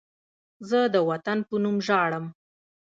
[0.69, 2.25] زه د وطن په نوم ژاړم